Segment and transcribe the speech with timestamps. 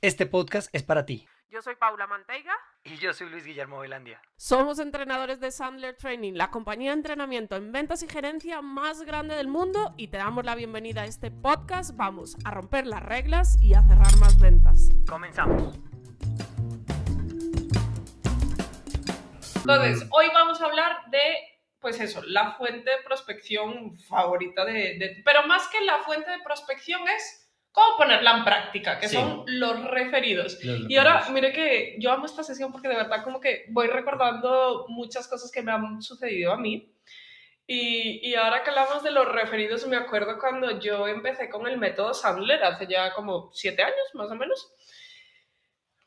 [0.00, 1.26] este podcast es para ti.
[1.48, 2.52] Yo soy Paula Manteiga.
[2.84, 4.20] Y yo soy Luis Guillermo Velandia.
[4.36, 9.36] Somos entrenadores de Sandler Training, la compañía de entrenamiento en ventas y gerencia más grande
[9.36, 11.96] del mundo y te damos la bienvenida a este podcast.
[11.96, 14.88] Vamos a romper las reglas y a cerrar más ventas.
[15.08, 15.78] Comenzamos.
[19.56, 21.20] Entonces, hoy vamos a hablar de,
[21.80, 26.40] pues eso, la fuente de prospección favorita de, de pero más que la fuente de
[26.40, 27.45] prospección es
[27.76, 29.16] cómo ponerla en práctica, que Sí.
[29.16, 30.58] son los referidos.
[30.64, 33.86] Los Y ahora, mire que yo amo esta sesión porque de verdad como que voy
[33.88, 36.90] recordando muchas cosas que me han sucedido a mí.
[37.66, 41.76] Y, y ahora que hablamos de los referidos, me acuerdo cuando yo empecé con el
[41.76, 44.72] método Sandler hace ya como siete años, más o menos.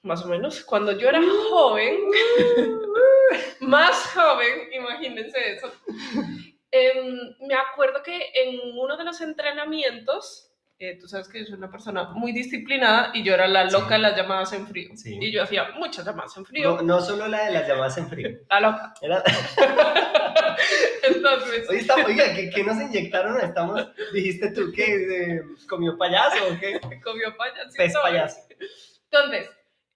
[0.02, 0.64] Más o menos.
[0.64, 2.00] Cuando yo era joven,
[3.60, 5.72] más joven, imagínense eso.
[6.72, 10.49] Em, me acuerdo que en uno de los entrenamientos,
[10.80, 13.88] eh, tú sabes que yo soy una persona muy disciplinada y yo era la loca
[13.88, 13.94] Sí.
[13.94, 14.90] de las llamadas en frío.
[14.96, 15.18] Sí.
[15.22, 16.76] Y yo hacía muchas llamadas en frío.
[16.78, 18.30] No, no solo la de las llamadas en frío.
[18.50, 18.94] La loca.
[19.02, 19.24] Era-
[21.04, 23.40] Entonces, Oye, está- oiga, ¿qué, qué nos inyectaron?
[23.42, 24.84] Estamos, dijiste tú que
[25.36, 26.80] eh, comió payaso o qué?
[27.04, 27.76] comió payasito.
[27.78, 28.40] Pez payaso.
[29.12, 29.50] Entonces,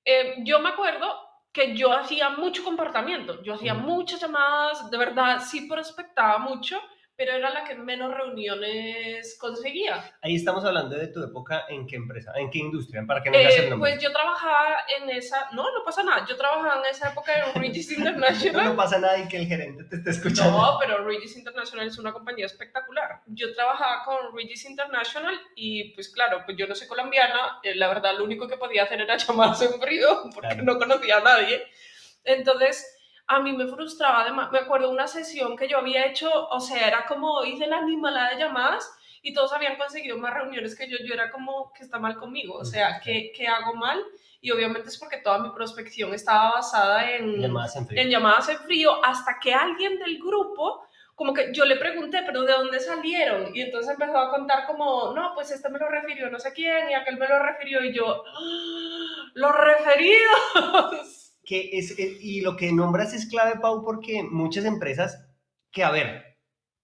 [0.05, 1.07] eh, yo me acuerdo
[1.51, 3.41] que yo hacía mucho comportamiento.
[3.43, 6.79] Yo hacía muchas llamadas, de verdad, sí prospectaba mucho,
[7.15, 10.15] pero era la que menos reuniones conseguía.
[10.21, 12.31] Ahí estamos hablando de tu época, ¿en qué empresa?
[12.35, 13.03] ¿En qué industria?
[13.07, 13.91] Para que no Eh, el nombre.
[13.91, 17.61] pues yo trabajaba en esa, no, no pasa nada, yo trabajaba en esa época en
[17.61, 18.75] Regis no, International.
[18.75, 20.57] pasa nada y que el gerente te esté escuchando.
[20.57, 23.21] No, pero Regis International es una compañía espectacular.
[23.27, 27.87] Yo trabajaba con Regis International y pues claro, pues yo no soy colombiana, eh, la
[27.87, 30.63] verdad lo único que podía hacer era llamarse en frío porque Claro.
[30.63, 31.63] no conocía a nadie.
[32.25, 32.92] Entonces,
[33.27, 36.87] a mí me frustraba, además, me acuerdo una sesión que yo había hecho, o sea,
[36.87, 38.89] era como hice la animalada de llamadas
[39.21, 42.55] y todos habían conseguido más reuniones que yo, yo era como que está mal conmigo,
[42.55, 44.03] o sea, ¿qué, qué hago mal?
[44.41, 48.01] Y obviamente es porque toda mi prospección estaba basada en Llamadas en frío.
[48.01, 50.85] en llamadas en frío hasta que alguien del grupo,
[51.15, 53.55] como que yo le pregunté, pero ¿de dónde salieron?
[53.55, 56.89] Y entonces empezó a contar como, no, pues este me lo refirió no sé quién
[56.89, 59.31] y aquel me lo refirió y yo, ¡Ah!
[59.33, 61.22] los referidos.
[61.43, 65.25] Que es, eh, y lo que nombras es clave, Pau, porque muchas empresas,
[65.71, 66.37] que a ver,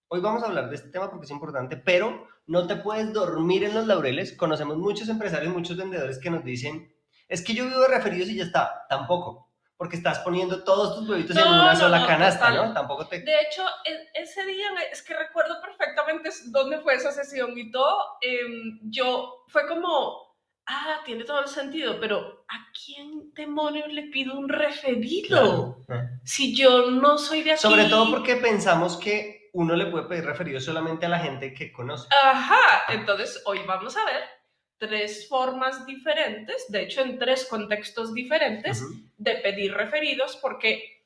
[0.10, 3.64] hoy vamos a hablar de este tema porque es importante, pero no te puedes dormir
[3.64, 4.34] en los laureles.
[4.36, 6.92] Conocemos muchos empresarios, muchos vendedores que nos dicen,
[7.28, 11.08] es que yo vivo de referidos y ya está, tampoco, porque estás poniendo todos tus
[11.08, 12.50] huevitos en No, una no, sola no, canasta.
[12.50, 12.74] ¿no?
[12.74, 13.20] Tampoco te...
[13.20, 17.96] De hecho, e- ese día, es que recuerdo perfectamente dónde fue esa sesión y todo,
[18.22, 20.29] em, yo fue como,
[20.70, 25.84] ah, tiene todo el sentido, pero ¿a quién demonios le pido un referido?
[25.86, 26.10] Claro.
[26.24, 27.62] Si yo no soy de aquí.
[27.62, 31.72] Sobre todo porque pensamos que uno le puede pedir referidos solamente a la gente que
[31.72, 32.08] conoce.
[32.24, 34.24] Ajá, entonces hoy vamos a ver
[34.78, 38.82] tres formas diferentes, de hecho en tres contextos diferentes,
[39.18, 41.04] de pedir referidos, porque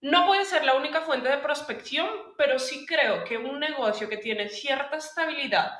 [0.00, 2.06] no puede ser la única fuente de prospección,
[2.36, 5.72] pero sí creo que un negocio que tiene cierta estabilidad,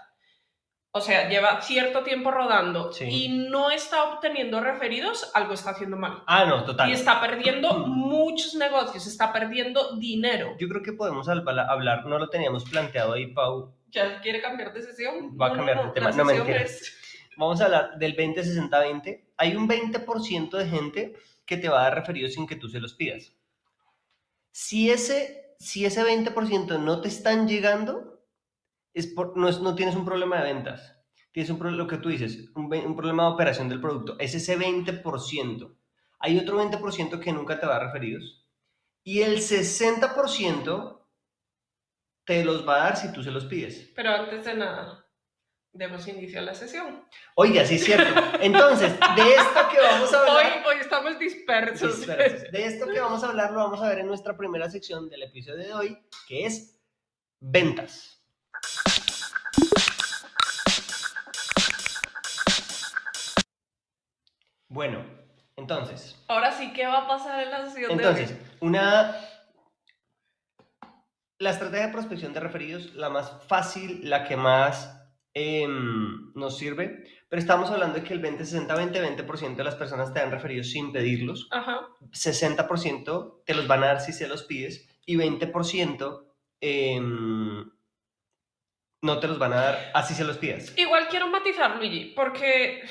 [0.97, 3.05] o sea, lleva cierto tiempo rodando Sí.
[3.05, 6.23] y no está obteniendo referidos, algo está haciendo mal.
[6.27, 6.89] Ah, no, total.
[6.89, 10.55] Y está perdiendo muchos negocios, está perdiendo dinero.
[10.61, 13.75] Yo creo que podemos habla- hablar, no lo teníamos planteado ahí, Pau.
[13.91, 15.37] ¿Ya quiere cambiar de sesión?
[15.41, 16.11] Va a No, no, cambiar de no, tema.
[16.11, 16.63] la No, mentira.
[16.63, 16.97] es-
[17.37, 19.25] Vamos a hablar del 20-60-20.
[19.37, 22.79] Hay un 20% de gente que te va a dar referidos sin que tú se
[22.79, 23.33] los pidas.
[24.53, 28.14] Si ese, si ese 20% no te están llegando,
[28.95, 30.97] es por, no, es- no tienes un problema de ventas.
[31.33, 34.17] Tienes un, lo que tú dices, un, problema de operación del producto.
[34.21, 35.77] Es ese 20%.
[36.21, 38.47] Hay otro 20% que nunca te va a referidos.
[39.03, 41.07] Y el 60%
[42.25, 43.91] te los va a dar si tú se los pides.
[43.95, 45.05] Pero antes de nada,
[45.75, 47.05] Demos inicio a la sesión.
[47.35, 48.21] Oiga, sí es cierto.
[48.41, 50.67] Entonces, de esto que vamos a Hoy, hablar...
[50.69, 51.97] hoy estamos dispersos.
[51.97, 52.53] Dispersos.
[52.53, 55.25] De esto que vamos a hablar lo vamos a ver en nuestra primera sección del
[55.25, 55.99] episodio de hoy,
[56.29, 56.81] que es
[57.41, 58.24] ventas.
[64.69, 65.05] Bueno,
[65.57, 68.41] entonces, Ahora sí, ¿qué va a pasar en la sesión entonces, de hoy?
[68.61, 69.17] una
[71.39, 74.99] la estrategia de prospección de referidos, la más fácil, la que más
[75.35, 79.75] em, nos sirve, pero estamos hablando de que el 20, 60, 20, 20% de las
[79.75, 81.89] personas te dan referidos sin pedirlos, Ajá.
[82.13, 86.25] 60% te los van a dar si se los pides y 20%
[86.61, 87.71] em,
[89.05, 90.73] no te los van a dar así se los pidas.
[90.77, 92.83] Igual quiero matizar, Luigi, porque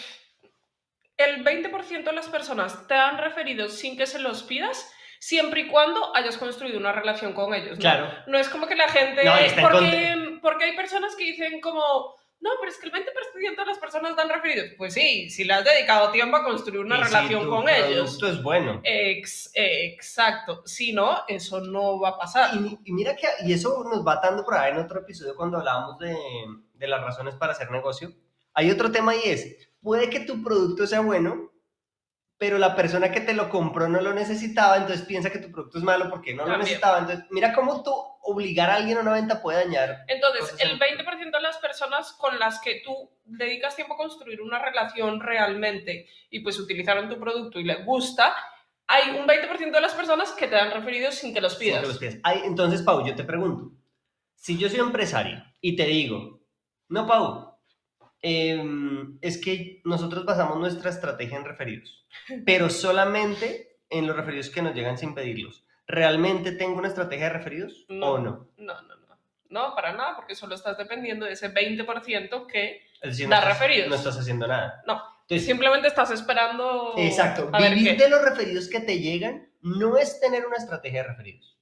[1.18, 5.68] el 20% de las personas te han referido sin que se los pidas, siempre y
[5.68, 7.78] cuando hayas construido una relación con ellos.
[7.78, 7.82] ¿no?
[7.82, 9.24] Claro, No es como que la gente...
[9.24, 12.16] No, porque, porque hay personas que dicen como...
[12.44, 14.72] No, pero es que el 20% de las personas dan referidos.
[14.78, 17.70] Pues sí, si le has dedicado tiempo a construir una y si relación tu con
[17.70, 18.18] ellos.
[18.18, 18.82] producto es bueno.
[18.84, 20.62] Ex- exacto.
[20.66, 22.54] Si no, eso no va a pasar.
[22.56, 25.58] Y, y mira que, y eso nos va atando por ahí en otro episodio cuando
[25.58, 26.18] hablábamos de,
[26.74, 28.12] de las razones para hacer negocio.
[28.54, 31.53] Hay otro tema y es, puede que tu producto sea bueno,
[32.44, 35.78] pero la persona que te lo compró no lo necesitaba, entonces piensa que tu producto
[35.78, 37.00] es malo porque no lo necesitaba.
[37.00, 40.04] Entonces, mira cómo tú obligar a alguien a una venta puede dañar.
[40.10, 44.42] Entonces, el en- 20% de las personas con las que tú dedicas tiempo a construir
[44.42, 48.36] una relación realmente y pues utilizaron tu producto y les gusta,
[48.88, 51.80] hay un 20% de las personas que te dan referidos sin que los pidas.
[51.80, 52.18] que los pidas.
[52.24, 53.72] Ay, entonces, Pau, yo te pregunto,
[54.36, 56.42] si yo soy empresario y te digo,
[56.90, 57.53] no, Pau,
[58.24, 62.08] em, es que nosotros basamos nuestra estrategia en referidos,
[62.46, 65.66] pero solamente en los referidos que nos llegan sin pedirlos.
[65.86, 68.14] ¿Realmente tengo una estrategia de referidos No.
[68.14, 68.48] o no?
[68.58, 69.04] No, no, no.
[69.50, 73.60] No, para nada, porque solo estás dependiendo de ese 20% que decir, Da no estás,
[73.60, 73.90] referidos.
[73.90, 74.82] no estás haciendo nada.
[74.88, 75.00] No.
[75.22, 76.96] Entonces, simplemente estás esperando.
[76.98, 77.50] Exacto.
[77.54, 78.04] A ver Vivir qué.
[78.04, 81.56] de los referidos que te llegan no es tener una estrategia de referidos.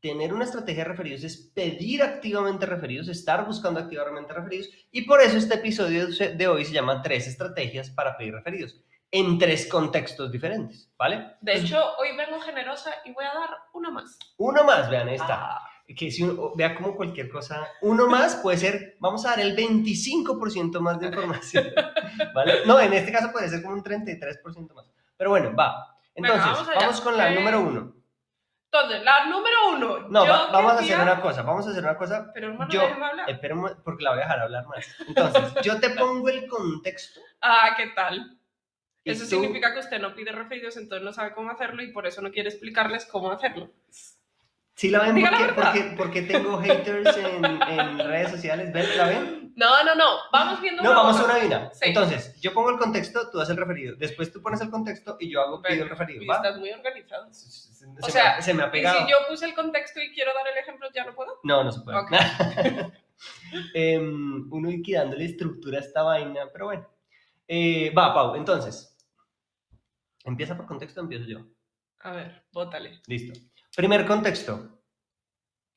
[0.00, 4.68] Tener una estrategia de referidos es pedir activamente referidos, estar buscando activamente referidos.
[4.92, 8.80] Y por eso este episodio de hoy se llama Tres estrategias para pedir referidos
[9.10, 11.16] en tres contextos diferentes, ¿vale?
[11.40, 14.18] De Entonces, hecho, hoy vengo generosa y voy a dar una más.
[14.36, 15.54] uno más, vean esta.
[15.56, 19.40] Ah, Que si uno, vea como cualquier cosa, uno más puede ser, vamos a dar
[19.40, 21.68] el 25% más de información,
[22.34, 22.66] ¿vale?
[22.66, 24.86] No, en este caso puede ser como un 33% más.
[25.16, 25.96] Pero bueno, va.
[26.14, 27.94] Venga, Entonces, vamos vamos con la Eh, número uno.
[28.70, 30.08] Entonces, la número uno.
[30.10, 32.30] No, yo va- vamos a hacer una cosa, vamos a hacer una cosa.
[32.34, 33.26] Pero hermano, yo- hablar.
[33.82, 34.86] Porque la voy a dejar hablar más.
[35.06, 37.20] Entonces, yo te pongo el contexto.
[37.40, 38.36] Ah, ¿qué tal?
[39.04, 42.06] Eso tú- significa que usted no pide referidos, entonces no sabe cómo hacerlo y por
[42.06, 43.70] eso no quiere explicarles cómo hacerlo.
[44.74, 45.24] ¿Sí la ven?
[45.54, 48.72] Porque, porque tengo haters en, en redes sociales.
[48.72, 48.86] ¿Ven?
[48.98, 49.37] ¿La ven?
[49.58, 50.04] No, no, no.
[50.32, 51.70] Vamos viendo No, una vamos a una.
[51.72, 51.80] Sí.
[51.82, 53.96] Entonces, yo pongo el contexto, tú haces el referido.
[53.96, 56.24] Después tú pones el contexto y yo hago pido el referido.
[56.30, 56.36] ¿va?
[56.36, 57.26] Estás muy organizado.
[57.32, 59.00] Se, O me, sea, ha- se me ha Y pegado.
[59.00, 61.40] si yo puse el contexto y quiero dar el ejemplo, ¿ya no puedo?
[61.42, 61.98] No, no se puede.
[61.98, 62.10] Ok.
[63.74, 66.88] Em, uno y que dándole estructura a esta vaina, pero bueno.
[67.48, 68.96] Eh, va, Pau, entonces.
[70.24, 71.38] ¿Empieza por contexto o empiezo yo?
[72.00, 73.00] A ver, bótale.
[73.06, 73.38] Listo.
[73.74, 74.80] Primer contexto,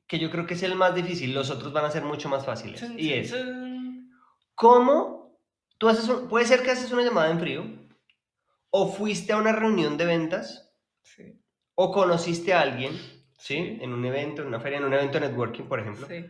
[0.06, 2.46] que yo creo que es el más difícil, los otros van a ser mucho más
[2.46, 2.80] fáciles.
[2.80, 3.71] Chun, Y chun, es, chun.
[4.62, 5.36] ¿Cómo
[5.80, 7.64] tú haces un- puede ser que haces una llamada en frío,
[8.70, 11.42] o fuiste a una reunión de ventas, Sí,
[11.74, 12.94] o conociste a alguien,
[13.40, 13.80] ¿sí?
[13.82, 16.06] En un evento, en una feria, en un evento de networking, por ejemplo.
[16.08, 16.26] sí.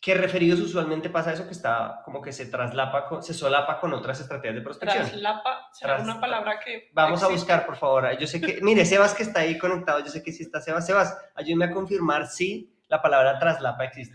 [0.00, 3.90] que referidos usualmente pasa eso que está como que se traslapa, con- se solapa con
[3.94, 5.02] otras estrategias de prospección.
[5.06, 6.90] Traslapa será Tras- una palabra que.
[6.92, 7.40] Vamos a existe.
[7.52, 8.18] buscar, por favor.
[8.18, 10.84] Yo sé que, mire, Sebas que está ahí conectado, yo sé que sí está Sebas.
[10.86, 14.14] Sebas, ayúdame a confirmar si la palabra traslapa existe.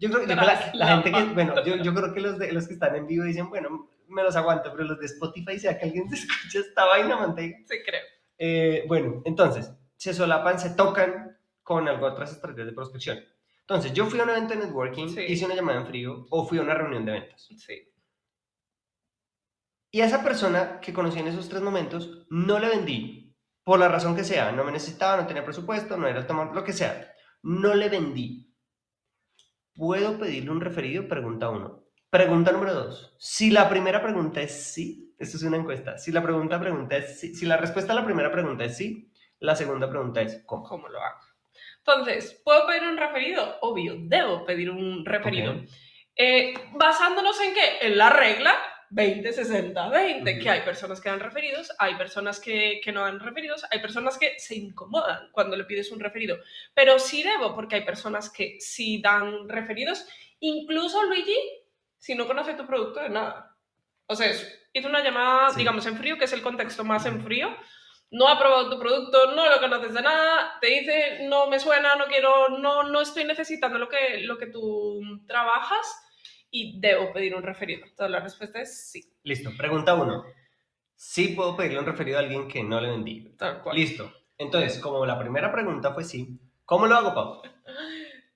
[0.00, 2.66] Yo creo yo la, la gente que, bueno, yo, yo creo que los, de, los
[2.66, 5.86] que están en vivo dicen, bueno, me los aguanto, pero los de Spotify, sea que
[5.86, 7.58] alguien se escucha esta vaina, manteiga.
[7.66, 8.00] Sí, creo.
[8.38, 13.24] Eh, bueno, entonces, se solapan, se tocan con algo otras estrategias de prospección.
[13.60, 15.20] Entonces, yo fui a un evento de networking, Sí.
[15.22, 17.48] hice una llamada en frío o fui a una reunión de ventas.
[17.56, 17.90] Sí.
[19.90, 23.88] Y a esa persona que conocí en esos tres momentos, no le vendí, por la
[23.88, 26.72] razón que sea, no me necesitaba, no tenía presupuesto, no era el tomar, lo que
[26.72, 28.53] sea, no le vendí.
[29.74, 31.08] ¿Puedo pedirle un referido?
[31.08, 31.84] Pregunta uno.
[32.10, 33.14] Pregunta número dos.
[33.18, 37.18] Si la primera pregunta es sí, esto es una encuesta, si la pregunta, pregunta es
[37.18, 40.62] sí, si la respuesta a la primera pregunta es sí, la segunda pregunta es ¿cómo?
[40.62, 41.18] ¿Cómo lo hago?
[41.78, 43.56] Entonces, ¿puedo pedir un referido?
[43.62, 45.52] Obvio, debo pedir un referido.
[45.52, 45.68] Ok.
[46.16, 47.86] Eh, basándonos en qué?
[47.86, 48.54] En la regla
[48.94, 50.40] 20, 60, 20, Ujú.
[50.40, 54.16] que hay personas que dan referidos, hay personas que, que no dan referidos, hay personas
[54.18, 56.38] que se incomodan cuando le pides un referido,
[56.74, 60.06] pero sí debo, porque hay personas que sí dan referidos,
[60.38, 61.36] incluso Luigi,
[61.98, 63.56] si no conoce tu producto de nada.
[64.06, 65.56] O sea, es- hizo una llamada, Sí.
[65.58, 67.48] digamos, en frío, que es el contexto más en frío.
[68.12, 71.96] No ha probado tu producto, no lo conoces de nada, te dice, no me suena,
[71.96, 75.84] no quiero, no, no estoy necesitando lo que, lo que tú trabajas
[76.54, 77.84] y debo pedir un referido.
[77.84, 80.24] Entonces la respuesta es sí, Listo, pregunta uno.
[80.94, 83.28] Sí puedo pedirle un referido a alguien que no le vendí.
[83.36, 83.74] tal cual.
[83.76, 84.12] Listo.
[84.38, 87.42] Entonces, como la primera pregunta fue sí, ¿cómo lo hago, Pau?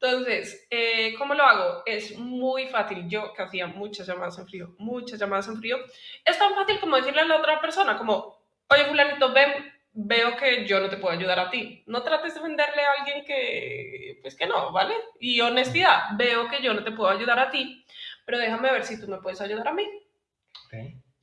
[0.00, 1.82] Entonces, eh, ¿cómo lo hago?
[1.86, 3.08] Es muy fácil.
[3.08, 5.78] Yo que hacía muchas llamadas en frío, muchas llamadas en frío,
[6.24, 8.36] es tan fácil como decirle a la otra persona, como,
[8.68, 11.82] oye, fulanito, ven, veo que yo no te puedo ayudar a ti.
[11.86, 14.94] No trates de venderle a alguien que, pues que no, ¿vale?
[15.18, 17.84] Y honestidad, veo que yo no te puedo ayudar a ti,
[18.28, 19.88] pero déjame ver si tú me puedes ayudar a mí.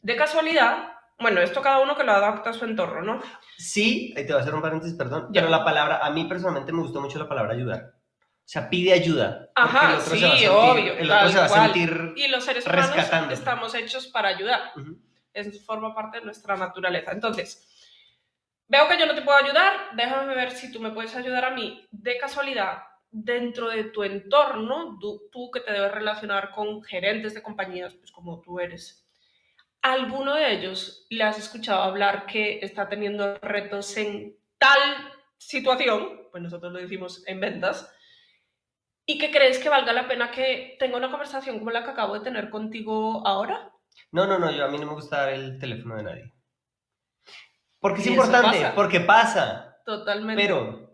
[0.02, 3.22] De casualidad, bueno, esto cada uno que lo adapta a su entorno, ¿no?
[3.60, 5.42] Sí, te voy a hacer un paréntesis, perdón, Ya.
[5.42, 7.94] pero la palabra, a mí personalmente me gustó mucho la palabra ayudar.
[7.94, 9.52] O sea, pide ayuda.
[9.54, 12.14] Ajá, el otro sí, se va a sentir- obvio, El otro se va a sentir...
[12.16, 14.72] Y los seres humanos estamos hechos para ayudar.
[15.32, 17.12] Es, forma parte de nuestra naturaleza.
[17.12, 17.70] Entonces,
[18.68, 21.52] veo que yo no te puedo ayudar, déjame ver si tú me puedes ayudar a
[21.52, 21.88] mí.
[21.92, 22.80] De casualidad,
[23.18, 28.12] dentro de tu entorno, tú, tú que te debes relacionar con gerentes de compañías, pues
[28.12, 29.08] como tú eres,
[29.82, 34.80] ¿alguno de ellos le has escuchado hablar que está teniendo retos en tal
[35.38, 36.28] situación?
[36.30, 37.90] Pues nosotros lo decimos en ventas.
[39.06, 42.16] ¿Y que crees que valga la pena que tenga una conversación como la que acabo
[42.16, 43.72] de tener contigo ahora?
[44.12, 46.34] No, no, no, yo a mí no me gusta dar el teléfono de nadie.
[47.80, 48.76] Porque es importante, pasa.
[48.76, 49.78] porque pasa.
[49.86, 50.42] Totalmente.
[50.42, 50.85] Pero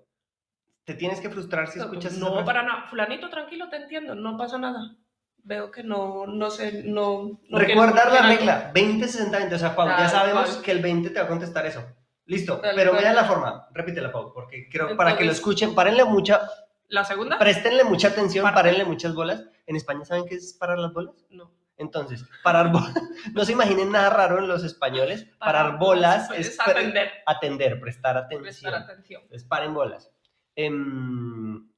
[0.86, 2.46] te tienes que frustrar si No, escuchas esa No, frase.
[2.46, 2.84] para nada.
[2.90, 4.96] Fulanito, tranquilo, te entiendo, no pasa nada.
[5.44, 7.40] Veo que no, no sé, no...
[7.50, 9.56] no Recordar la regla, 20, 60, 20.
[9.56, 11.84] O sea, Pau, ya sabemos que el 20 te va a contestar eso.
[12.26, 13.04] Listo, pero cual.
[13.04, 13.68] vea la forma.
[13.72, 16.42] Repítela, Pau, porque creo para que lo Entonces- escuchen, párenle mucha,
[16.90, 17.40] ¿La segunda?
[17.40, 19.44] préstenle mucha atención, párenle muchas bolas.
[19.66, 21.16] ¿En España saben qué es parar las bolas?
[21.30, 21.52] No.
[21.78, 22.94] Entonces, parar bolas.
[23.34, 25.26] No se imaginen nada raro en los españoles.
[25.40, 28.44] Parar, bolas pues, es atender, atender, prestar atención.
[28.44, 29.22] prestar atención.
[29.24, 30.12] Entonces, paren bolas.
[30.55, 31.70] Em,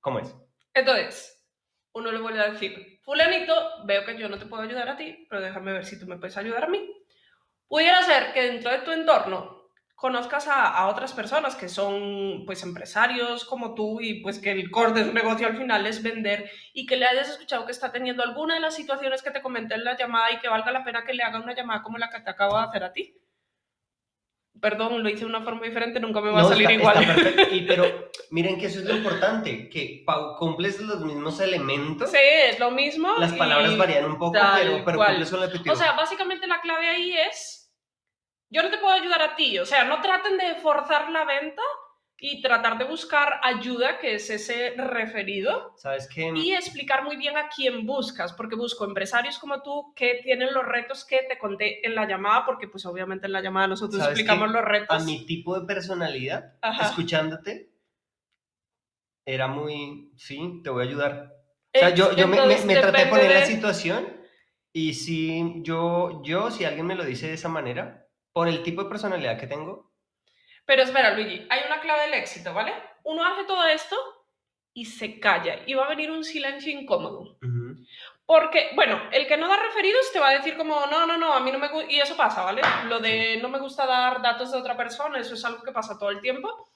[0.00, 0.34] ¿Cómo es?
[0.74, 1.44] Entonces,
[1.92, 5.26] uno le vuelve a decir, fulanito, veo que yo no te puedo ayudar a ti,
[5.28, 6.88] pero déjame ver si tú me puedes ayudar a mí.
[7.68, 9.62] Pudiera ser que dentro de tu entorno
[10.02, 14.92] conozcas a, otras personas que son pues empresarios como tú y pues que el core
[14.92, 18.24] de su negocio al final es vender y que le hayas escuchado que está teniendo
[18.24, 21.04] alguna de las situaciones que te comenté en la llamada y que valga la pena
[21.04, 23.16] que le haga una llamada como la que te acabo de hacer a ti.
[24.60, 27.00] Perdón, lo hice de una forma diferente, nunca me va a salir está- igual.
[27.02, 27.54] está perfecto.
[27.54, 27.84] Y, pero
[28.30, 30.04] miren que eso es lo importante, que
[30.38, 32.10] cumples los mismos elementos.
[32.10, 33.14] Sí, es lo mismo.
[33.18, 35.72] Las palabras varían un poco, pero, pero cumples con el objetivo.
[35.72, 37.74] O sea, básicamente la clave ahí es,
[38.50, 41.62] yo no te puedo ayudar a ti, o sea, no traten de forzar la venta
[42.24, 46.30] y tratar de buscar ayuda, que es ese referido, ¿Sabes qué?
[46.36, 50.64] y explicar muy bien a quién buscas, porque busco empresarios como tú que tienen los
[50.64, 54.12] retos que te conté en la llamada, porque pues obviamente en la llamada nosotros ¿Sabes
[54.20, 54.52] explicamos qué?
[54.54, 55.02] los retos.
[55.02, 56.84] A mi tipo de personalidad, Ajá.
[56.90, 57.72] escuchándote,
[59.26, 61.32] era muy, sí, te voy a ayudar.
[61.74, 64.06] O sea, yo, yo me, me- Entonces, me traté de poner la de- situación
[64.72, 68.84] y si yo, yo, si alguien me lo dice de esa manera, por el tipo
[68.84, 69.91] de personalidad que tengo,
[70.64, 72.72] Pero espera, Luigi, hay una clave del éxito, ¿vale?
[73.04, 73.96] Uno hace todo esto
[74.74, 77.38] y se calla y va a venir un silencio incómodo.
[78.24, 81.34] Porque, bueno, el que no da referidos te va a decir como, no, no, no,
[81.34, 82.62] a mí no me gusta, y eso pasa, ¿vale?
[82.88, 85.98] Lo de no me gusta dar datos de otra persona, eso es algo que pasa
[85.98, 86.70] todo el tiempo.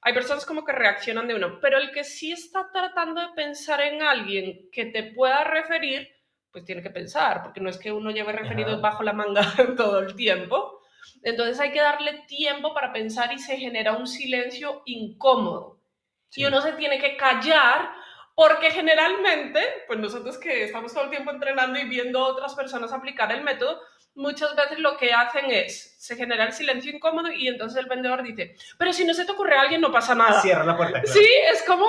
[0.00, 3.80] Hay personas como que reaccionan de uno, pero el que sí está tratando de pensar
[3.82, 6.08] en alguien que te pueda referir,
[6.50, 8.82] pues tiene que pensar, porque no es que uno lleve referidos Ajá.
[8.82, 9.42] bajo la manga
[9.76, 10.75] todo el tiempo.
[11.22, 15.80] Entonces hay que darle tiempo para pensar y se genera un silencio incómodo
[16.28, 16.42] sí.
[16.42, 17.90] y uno se tiene que callar
[18.34, 22.92] porque generalmente, pues nosotros que estamos todo el tiempo entrenando y viendo a otras personas
[22.92, 23.80] aplicar el método,
[24.14, 28.22] muchas veces lo que hacen es, se genera el silencio incómodo y entonces el vendedor
[28.22, 30.40] dice, pero si no se te ocurre a alguien no pasa nada.
[30.42, 31.00] Cierra la puerta.
[31.00, 31.18] claro.
[31.18, 31.86] Sí, es como,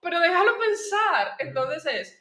[0.00, 1.34] pero déjalo pensar.
[1.38, 2.19] Entonces es,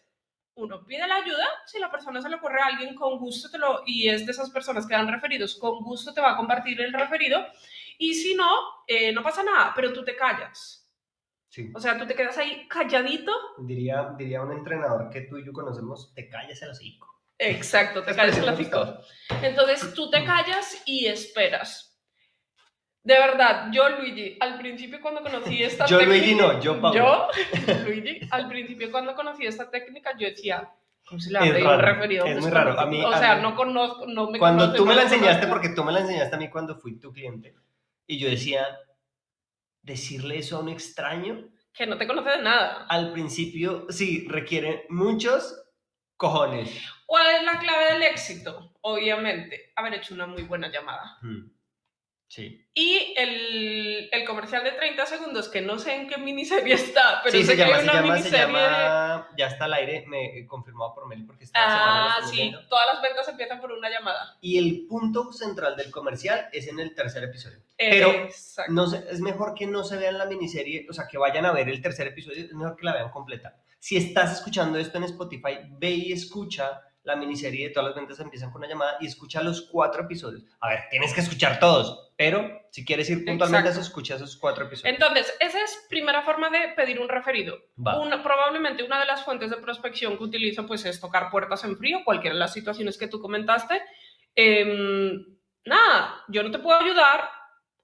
[0.60, 3.58] uno pide la ayuda, si la persona se le ocurre a alguien, con gusto te
[3.58, 6.80] lo, y es de esas personas que dan referidos, con gusto te va a compartir
[6.82, 7.46] el referido,
[7.98, 8.50] y si no,
[8.88, 10.88] eh, no pasa nada, pero tú te callas.
[11.50, 11.72] Sí.
[11.74, 13.32] O sea, tú te quedas ahí calladito.
[13.58, 17.08] Diría, diría un entrenador que tú y yo conocemos, te callas el hocico.
[17.38, 19.00] Exacto, te callas el hocico.
[19.42, 21.89] Entonces tú te callas y esperas.
[23.04, 26.18] De verdad, yo, Luigi, al principio cuando conocí esta Yo, técnica...
[26.20, 27.00] Luigi, no, yo, Pablo.
[27.00, 27.28] Yo,
[27.86, 30.70] Luigi, al principio cuando conocí esta técnica, yo decía,
[31.08, 32.26] ¿cómo se le raro, referido?
[32.26, 32.80] es un muy raro.
[32.80, 35.48] A mí- o a sea, mí- no conozco, no me Cuando tú me la enseñaste,
[35.48, 35.50] conozco.
[35.62, 37.56] porque tú me la enseñaste a mí cuando fui tu cliente,
[38.06, 38.66] y yo decía,
[39.82, 42.86] decirle eso a un extraño, Que no te conoce de nada.
[42.90, 45.64] al principio, sí, requiere muchos
[46.18, 46.70] cojones.
[47.06, 48.74] ¿Cuál es la clave del éxito?
[48.82, 51.18] Obviamente, haber hecho una muy buena llamada.
[51.22, 51.50] Mm.
[52.32, 52.64] Sí.
[52.76, 57.36] Y el, el comercial de 30 segundos, que no sé en qué miniserie está, pero
[57.36, 58.46] sí, sé se que llama, hay se una se miniserie.
[58.46, 62.68] llama, ya está al aire, me confirmado por Mel porque lo Ah, sí, viendo.
[62.68, 64.38] todas las ventas empiezan por una llamada.
[64.42, 67.60] Y el punto central del comercial es en el tercer episodio.
[67.76, 68.14] Pero
[68.70, 71.68] no es mejor que no se vean la miniserie, o sea, que vayan a ver
[71.68, 73.58] el tercer episodio, es mejor que la vean completa.
[73.80, 78.20] Si estás escuchando esto en Spotify, ve y escucha la miniserie de todas las ventas
[78.20, 80.44] empiezan con una llamada y escucha los cuatro episodios.
[80.62, 84.66] A ver, tienes que escuchar todos, pero si quieres ir puntualmente eso, escucha esos cuatro
[84.66, 84.94] episodios.
[84.94, 87.58] Entonces, esa es primera forma de pedir un referido.
[88.02, 91.78] Una- probablemente una de las fuentes de prospección que utilizo pues es tocar puertas en
[91.78, 93.82] frío, cualquiera de las situaciones que tú comentaste.
[94.36, 95.26] Em,
[95.66, 97.30] nada, yo no te puedo ayudar.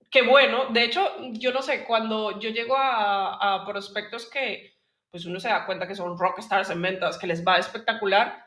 [0.10, 0.68] Qué bueno.
[0.70, 1.02] De hecho,
[1.32, 4.74] yo no sé, cuando yo llego a, a prospectos que
[5.12, 8.45] pues uno se da cuenta que son rockstars en ventas, que les va espectacular,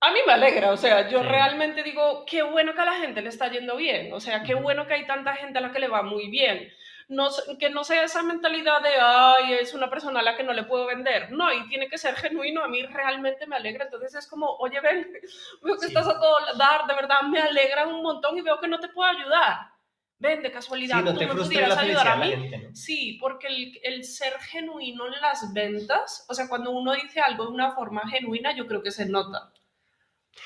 [0.00, 0.72] a mí me alegra.
[0.72, 1.26] O sea, yo Sí.
[1.28, 4.12] realmente digo, qué bueno que a la gente le está yendo bien.
[4.12, 6.70] O sea, qué bueno que hay tanta gente a la que le va muy bien
[7.08, 7.28] no,
[7.60, 10.64] que no sea esa mentalidad de, ay, es una persona a la que no le
[10.64, 11.30] puedo vender.
[11.30, 12.64] No, y tiene que ser genuino.
[12.64, 13.84] A mí realmente me alegra.
[13.84, 15.06] Entonces es como, oye, ven,
[15.62, 15.86] veo que Sí.
[15.86, 18.88] estás a todo dar, de verdad me alegra un montón y veo que no te
[18.88, 19.56] puedo ayudar.
[20.18, 22.30] Ven, de Sí, casualidad, no tú me frustre pudieras ayudar a mí.
[22.30, 22.74] gente, ¿no?
[22.74, 27.44] Sí, porque el, el ser genuino en las ventas, o sea, cuando uno dice algo
[27.44, 29.52] de una forma genuina, yo creo que se nota.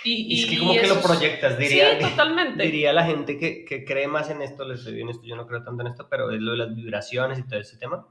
[0.05, 1.99] Y, Y es que como que lo proyectas, diría.
[1.99, 2.63] Sí, totalmente.
[2.63, 5.47] Diría la gente que, que cree más en esto, les soy bien esto, yo no
[5.47, 8.07] creo tanto en esto, pero es lo de las vibraciones y todo ese tema.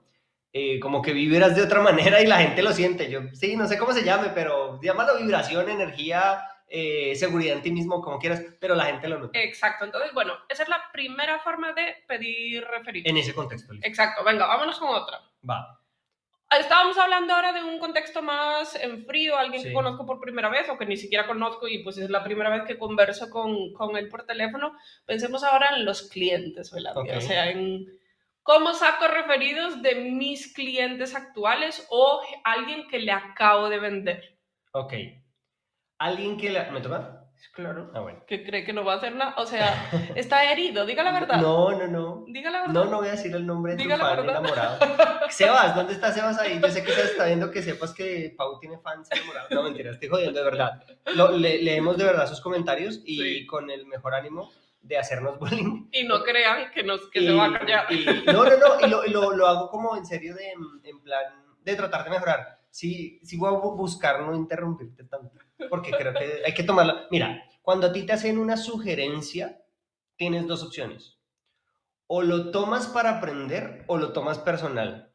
[0.52, 3.10] Eh, como que vibras de otra manera y la gente lo siente.
[3.10, 7.72] Yo, sí, no sé cómo se llame, pero llámalo vibración, energía, eh, seguridad en ti
[7.72, 9.40] mismo, como quieras, pero la gente lo nota.
[9.40, 13.10] Exacto, entonces, bueno, esa es la primera forma de pedir referido.
[13.10, 13.88] En ese contexto, listo.
[13.88, 15.20] Exacto, venga, vámonos con otra.
[15.48, 15.79] Va.
[16.58, 19.68] Estábamos hablando ahora de un contexto más en frío, alguien Sí.
[19.68, 22.50] que conozco por primera vez o que ni siquiera conozco y pues es la primera
[22.50, 24.76] vez que converso con, con él por teléfono.
[25.06, 26.98] Pensemos ahora en los clientes, ¿verdad?
[26.98, 27.86] O sea, en
[28.42, 34.40] cómo saco referidos de mis clientes actuales o alguien que le acabo de vender.
[34.72, 34.94] Ok.
[36.00, 36.72] Alguien que la...
[36.72, 37.19] ¿Me toca?
[37.54, 37.92] Claro.
[37.94, 38.24] Ah, bueno.
[38.28, 39.34] Que cree que no va a hacer nada.
[39.38, 41.42] O sea, está herido, diga la verdad.
[41.42, 42.26] No, no, no.
[42.28, 42.74] Diga la verdad.
[42.74, 44.40] No, no voy a decir el nombre de tu Diga la fan verdad.
[44.40, 44.80] enamorado.
[45.30, 46.60] Sebas, ¿dónde está Sebas ahí?
[46.62, 49.52] Yo sé que Sebas está viendo que sepas que Pau tiene fans enamorados.
[49.52, 50.84] No, mentira, estoy jodiendo de verdad.
[51.16, 53.46] Lo- le- leemos de verdad sus comentarios y Sí.
[53.46, 55.88] con el mejor ánimo de hacernos bullying.
[55.92, 57.86] Y no crean que, nos, que Y- se va a callar.
[57.92, 61.24] y- no, no, no, y lo, lo- lo hago como en serio de, en plan,
[61.64, 62.60] de tratar de mejorar.
[62.70, 65.38] Sí, sí voy a bu- buscar no interrumpirte tanto,
[65.70, 67.08] porque creo que hay que tomarla.
[67.12, 69.62] Mira, cuando a ti te hacen una sugerencia,
[70.16, 71.18] tienes dos opciones.
[72.08, 75.14] O lo tomas para aprender o lo tomas personal.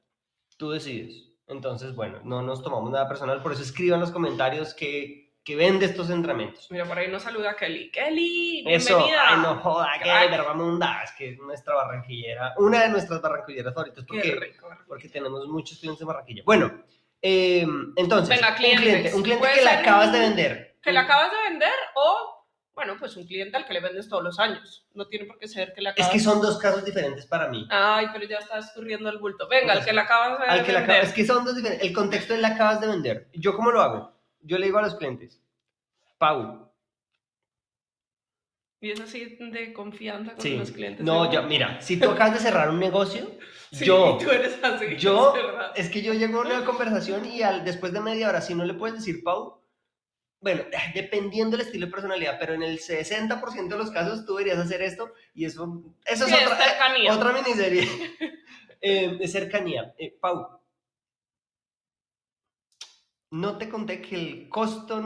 [0.56, 1.30] Tú decides.
[1.46, 5.56] Entonces, bueno, no nos tomamos nada personal, por eso escriban en los comentarios que, que
[5.56, 6.70] ven de estos entrenamientos.
[6.70, 7.90] Mira, por ahí nos saluda Kelly.
[7.90, 9.22] Kelly, Eso, bienvenida.
[9.28, 10.30] ay, no joda, que Crack.
[10.30, 14.68] Vergamunda, es que es nuestra barranquillera, una de nuestras barranquilleras favoritas, Qué porque, rico.
[14.88, 16.42] porque tenemos muchos clientes de Barranquilla.
[16.46, 16.82] Bueno,
[17.26, 20.76] eh, entonces, Venga, un cliente, un cliente Puede que le acabas de vender.
[20.82, 24.22] Que le acabas de vender o, bueno, pues un cliente al que le vendes todos
[24.22, 24.86] los años.
[24.92, 26.12] No tiene por qué ser que le Es acabas...
[26.12, 27.66] que son dos casos diferentes para mí.
[27.70, 29.48] Ay, pero ya está escurriendo el bulto.
[29.48, 31.04] Venga, al que le acabas de Al que le vender.
[31.04, 31.88] es que son dos diferentes.
[31.88, 33.30] El contexto es le acabas de vender.
[33.32, 34.12] ¿Yo cómo lo hago?
[34.42, 35.40] Yo le digo a los clientes,
[36.18, 36.70] Pau,
[38.82, 41.02] Y es así de confianza con sí, los clientes.
[41.02, 41.30] no, ¿eh?
[41.32, 43.30] yo, mira, si tú acabas de cerrar un negocio,
[43.74, 44.96] Sí, yo, tú eres así.
[44.96, 45.34] yo,
[45.74, 48.64] es que yo llego a una conversación y al, después de media hora, si no
[48.64, 49.62] le puedes decir Pau,
[50.40, 50.62] bueno,
[50.94, 54.82] dependiendo del estilo de personalidad, pero en el 60% de los casos tú deberías hacer
[54.82, 57.12] esto y eso, eso Sí, es otra, cercanía.
[57.14, 57.88] otra miniserie
[58.80, 59.94] eh, de cercanía.
[59.98, 60.60] Eh, Pau,
[63.30, 65.02] no te conté que el costo,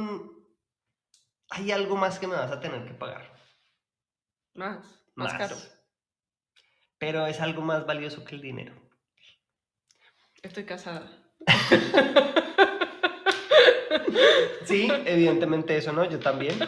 [1.50, 3.32] hay algo más que me vas a tener que pagar.
[4.54, 5.56] Más, más, caro.
[6.98, 8.74] Pero es algo más valioso que el dinero.
[10.42, 11.10] Estoy casada.
[14.64, 16.04] Sí, evidentemente eso, ¿no?
[16.04, 16.58] Yo también.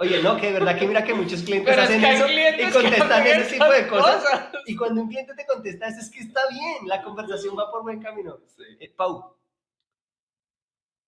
[0.00, 2.26] Oye, no, que de verdad que mira que muchos clientes Pero es hacen que eso
[2.26, 4.24] clientes y contestan ese tipo de cosas.
[4.66, 7.82] Y cuando un cliente te contesta eso es que está bien, la conversación va por
[7.82, 8.38] buen camino.
[8.80, 9.36] Eh, Pau,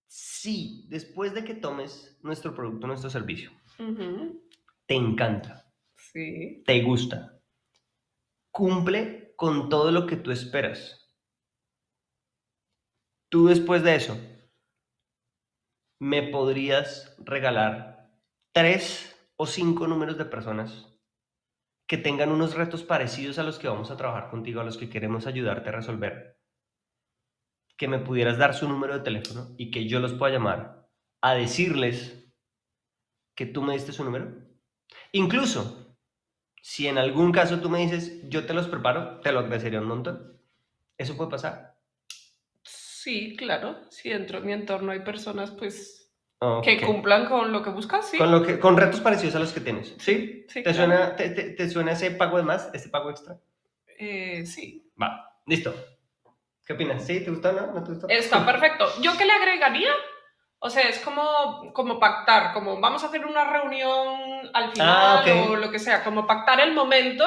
[0.07, 3.51] sí, después de que tomes nuestro producto, nuestro servicio,
[4.87, 6.63] te encanta, Sí.
[6.65, 7.36] te gusta,
[8.57, 11.15] cumple con todo lo que tú esperas.
[13.29, 14.17] Tú después de eso,
[16.01, 18.11] me podrías regalar
[18.55, 20.99] tres o cinco números de personas
[21.87, 24.89] que tengan unos retos parecidos a los que vamos a trabajar contigo, a los que
[24.89, 26.41] queremos ayudarte a resolver.
[27.77, 30.89] Que me pudieras dar su número de teléfono y que yo los pueda llamar
[31.21, 32.33] a decirles
[33.37, 34.33] que tú me diste su número.
[35.13, 35.86] Incluso,
[36.69, 39.87] si en algún caso tú me dices, yo te los preparo, te lo agradecería un
[39.87, 40.37] montón.
[40.99, 41.77] Eso puede pasar.
[42.65, 43.89] Sí, claro.
[43.89, 46.13] Si dentro de mi entorno hay personas, pues,
[46.65, 48.19] que cumplan con lo que buscas, sí.
[48.19, 49.95] Con, lo que, con retos parecidos a los que tienes.
[50.01, 50.45] ¿Sí?
[50.49, 50.77] Sí, ¿Te, claro.
[50.79, 53.39] suena, te, te- te suena ese pago de más, este pago extra?
[53.97, 54.91] Eh, sí.
[55.01, 55.73] Va, listo.
[56.67, 57.07] ¿Qué opinas?
[57.07, 57.21] ¿Sí?
[57.21, 57.67] ¿Te gustó o no?
[57.75, 58.09] ¿No te gustó?
[58.09, 58.87] Está perfecto.
[59.03, 59.93] ¿Yo qué le agregaría?
[60.59, 65.23] O sea, es como, como pactar, como vamos a hacer una reunión al final Ah,
[65.25, 65.51] ok.
[65.51, 67.25] o lo que sea, como pactar el momento.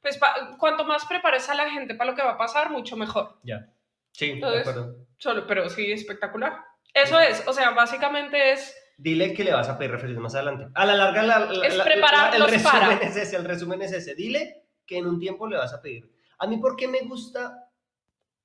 [0.00, 0.18] Pues
[0.58, 3.38] cuanto más prepares a la gente para lo que va a pasar, mucho mejor.
[3.42, 3.66] Ya.
[4.12, 4.96] Sí, de Entonces, acuerdo.
[5.18, 6.64] Solo, pero sí, espectacular.
[6.94, 10.66] Eso es, o sea, básicamente es Dile que le vas a pedir referidos más adelante.
[10.74, 12.94] A la larga, la, la- Es la- el resumen para.
[12.94, 14.14] es ese, el resumen es ese.
[14.14, 16.10] Dile que en un tiempo le vas a pedir.
[16.38, 17.68] A mí, ¿por qué me gusta?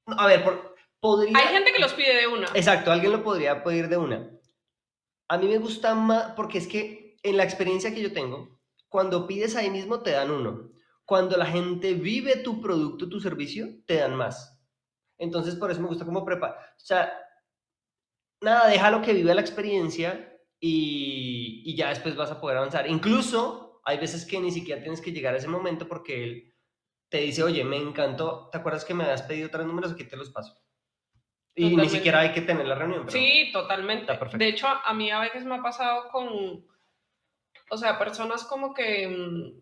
[0.05, 1.37] A ver, por- podría...
[1.37, 2.47] Hay gente que los pide de una.
[2.53, 4.29] Exacto, alguien lo podría pedir de una.
[5.27, 8.59] A mí me gusta más, porque es que en la experiencia que yo tengo,
[8.89, 10.69] cuando pides ahí mismo te dan uno.
[11.05, 14.61] Cuando la gente vive tu producto, tu servicio, te dan más.
[15.17, 16.57] Entonces, por eso me gusta como preparar.
[16.77, 17.11] O sea,
[18.41, 22.89] nada, déjalo que viva la experiencia y, y ya después vas a poder avanzar.
[22.89, 26.53] Incluso hay veces que ni siquiera tienes que llegar a ese momento porque él
[27.09, 29.91] te dice, oye, me encantó, ¿te acuerdas que me habías pedido tres números?
[29.91, 30.57] Aquí te los paso.
[31.55, 33.01] Y ni siquiera hay que tener la reunión.
[33.05, 34.05] pero- Sí, totalmente.
[34.37, 36.65] De hecho, a mí a veces me ha pasado con,
[37.73, 39.61] o sea, personas como que mm,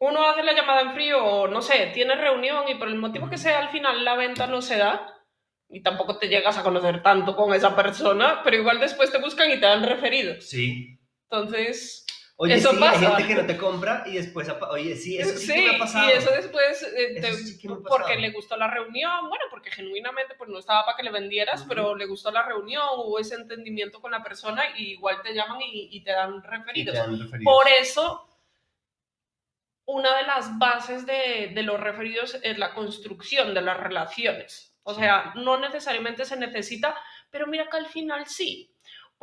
[0.00, 3.30] uno hace la llamada en frío o no sé, tiene reunión y por el motivo
[3.30, 5.10] que sea al final la venta no se da
[5.70, 9.50] y tampoco te llegas a conocer tanto con esa persona, pero igual después te buscan
[9.50, 10.46] y te dan referidos.
[10.46, 11.00] Sí.
[11.30, 12.03] Entonces,
[12.36, 12.98] Oye, Eso sí, pasa.
[12.98, 15.78] hay gente que no te compra y después, oye, sí, eso sí, que me ha
[15.78, 16.08] pasado.
[16.08, 19.28] y eso después, eh, Eso te- sí que me ha porque le gustó la reunión,
[19.28, 21.68] bueno, porque genuinamente pues no estaba para que le vendieras, Ujú.
[21.68, 25.60] pero le gustó la reunión, hubo ese entendimiento con la persona y igual te llaman
[25.62, 26.96] y, y te dan Y te referidos.
[26.96, 27.54] dan referidos.
[27.54, 28.28] Por eso,
[29.86, 34.74] una de las bases de, de los referidos es la construcción de las relaciones.
[34.82, 36.96] O sea, no necesariamente se necesita,
[37.30, 38.73] pero mira que al final sí.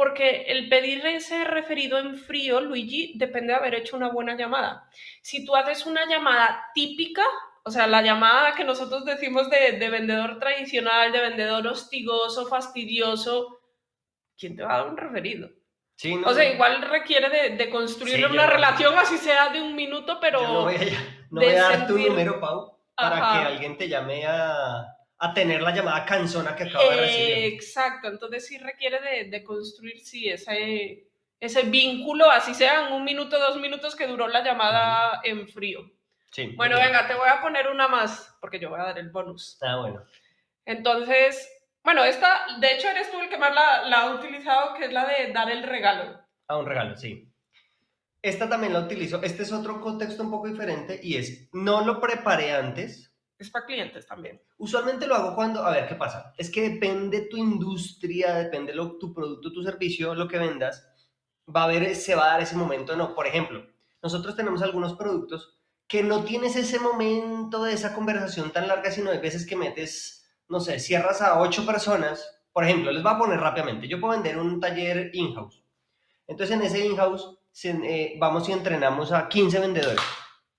[0.01, 4.89] Porque el pedir ese referido en frío, Luigi, depende de haber hecho una buena llamada.
[5.21, 7.21] Si tú haces una llamada típica,
[7.61, 13.59] o sea, la llamada que nosotros decimos de, de vendedor tradicional, de vendedor hostigoso, fastidioso,
[14.35, 15.51] ¿quién te va a dar un referido?
[15.93, 19.61] Sí, no, O sea, igual requiere de, de construir Sí, una relación, así sea de
[19.61, 20.41] un minuto, pero...
[20.41, 23.39] Yo no voy a, no de voy a dar tu número, Pau, para Ajá.
[23.39, 24.83] que alguien te llame a,
[25.23, 27.53] a tener la llamada cansona que acaba de recibir.
[27.53, 31.05] exacto, entonces sí requiere de, de construir, sí, ese,
[31.39, 35.91] ese vínculo, así sea en un minuto, dos minutos que duró la llamada en frío.
[36.31, 36.47] Sí.
[36.57, 36.83] Bueno, ok.
[36.83, 39.59] venga, te voy a poner una más, porque yo voy a dar el bonus.
[39.61, 40.03] Ah, bueno.
[40.65, 41.47] Entonces,
[41.83, 44.91] bueno, esta, de hecho, eres tú el que más la, la ha utilizado, que es
[44.91, 46.19] la de dar el regalo.
[46.47, 47.31] A un regalo, sí.
[48.23, 49.21] Esta también la utilizo.
[49.21, 53.10] Este es otro contexto un poco diferente y es, no lo preparé antes.
[53.41, 54.39] Es para clientes también.
[54.59, 56.31] Usualmente lo hago cuando, a ver, ¿qué pasa?
[56.37, 60.87] Es que depende tu industria, depende lo, tu producto, tu servicio, lo que vendas,
[61.53, 63.15] va a haber, se va a dar ese momento, no.
[63.15, 63.65] Por ejemplo,
[64.03, 69.09] nosotros tenemos algunos productos que no tienes ese momento de esa conversación tan larga, sino
[69.09, 72.43] hay veces que metes, no sé, cierras a ocho personas.
[72.53, 75.63] Por ejemplo, les voy a poner rápidamente, yo puedo vender un taller in-house.
[76.27, 79.99] Entonces en ese in-house se- eh, vamos y entrenamos a 15 vendedores,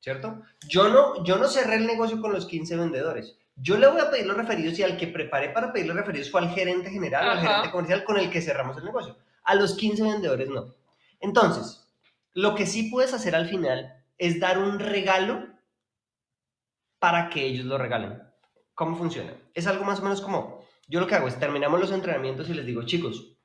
[0.03, 0.43] ¿cierto?
[0.69, 3.39] Yo no, yo no cerré el negocio con los 15 vendedores.
[3.55, 6.31] Yo le voy a pedir los referidos y al que preparé para pedir los referidos
[6.31, 7.47] fue al gerente general, al Ajá.
[7.47, 9.17] gerente comercial con el que cerramos el negocio.
[9.45, 10.75] A los 15 vendedores no.
[11.21, 11.89] Entonces,
[12.35, 15.47] lo que sí puedes hacer al final es dar un regalo
[16.99, 18.23] para que ellos lo regalen.
[18.75, 19.35] ¿Cómo funciona?
[19.55, 22.55] Es algo más o menos como, yo lo que hago es terminamos los entrenamientos y
[22.55, 23.37] les digo, chicos,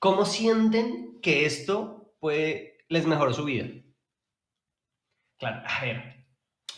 [0.00, 3.66] ¿cómo sienten que esto puede, les mejoró su vida?
[5.42, 6.14] Claro, a ver,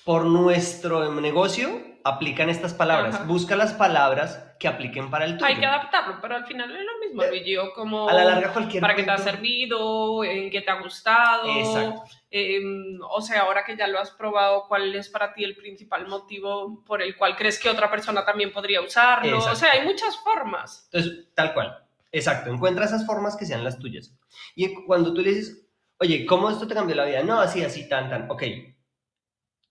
[0.07, 3.17] por nuestro negocio aplican estas palabras.
[3.17, 3.25] Ajá.
[3.25, 5.45] Busca las palabras que apliquen para el tuyo.
[5.45, 8.09] Hay que adaptarlo, pero al final es lo mismo, Eh, Luigi, como...
[8.09, 11.47] A la larga cualquier para qué te ha servido, en qué te ha gustado.
[11.59, 12.05] Exacto.
[12.31, 16.09] em, o sea, ahora que ya lo has probado, ¿cuál es para ti el principal
[16.09, 19.37] motivo por el cual crees que otra persona también podría usarlo?
[19.37, 19.53] Exacto.
[19.53, 20.89] O sea, hay muchas formas.
[20.91, 21.85] Entonces, tal cual.
[22.13, 22.49] Exacto.
[22.51, 24.17] Encuentra esas formas que sean las tuyas.
[24.55, 25.64] Y cuando tú le dices,
[25.99, 27.23] oye, ¿cómo esto te cambió la vida?
[27.23, 28.31] No, así, así, tan, tan.
[28.31, 28.43] Ok.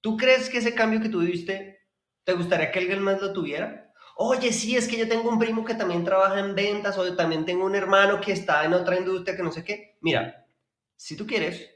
[0.01, 1.79] ¿Tú crees que ese cambio que tú viviste,
[2.23, 3.91] te gustaría que alguien más lo tuviera?
[4.15, 7.15] Oye, sí, es que yo tengo un primo que también trabaja en ventas, o yo
[7.15, 9.97] también tengo un hermano que está en otra industria que no sé qué.
[10.01, 10.45] Mira,
[10.95, 11.69] si tú quieres,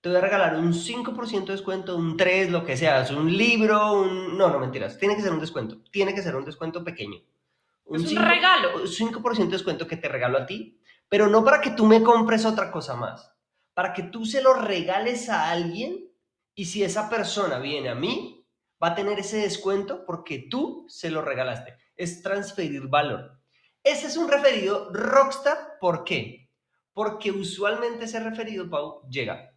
[0.00, 3.36] te voy a regalar un 5% de descuento, un 3, lo que sea, es un
[3.36, 4.36] libro, un...
[4.36, 4.98] No, no, mentiras.
[4.98, 5.78] Tiene que ser un descuento.
[5.90, 7.18] Tiene que ser un descuento pequeño.
[7.18, 8.86] Es un cinco- regalo.
[8.86, 12.44] 5% de descuento que te regalo a ti pero no para que tú me compres
[12.44, 13.32] otra cosa más,
[13.78, 16.10] para que tú se lo regales a alguien
[16.56, 18.44] y si esa persona viene a mí,
[18.82, 21.76] va a tener ese descuento porque tú se lo regalaste.
[21.94, 23.40] Es transferir valor.
[23.84, 26.50] Ese es un referido rockstar, ¿por qué?
[26.92, 29.56] Porque usualmente ese referido, Pau, llega.